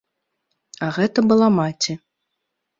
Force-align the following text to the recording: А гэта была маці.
А 0.87 0.89
гэта 0.97 1.27
была 1.35 1.47
маці. 1.61 1.93